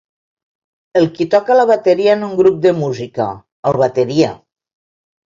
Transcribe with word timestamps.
El 0.99 1.03
qui 1.17 1.25
toca 1.33 1.57
la 1.59 1.65
bateria 1.71 2.15
en 2.19 2.23
un 2.27 2.31
grup 2.39 2.57
de 2.63 2.71
música, 2.77 3.27
el 3.73 3.77
bateria. 3.83 4.31